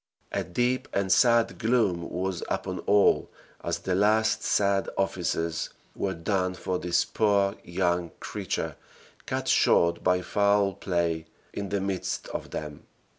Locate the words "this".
6.79-7.05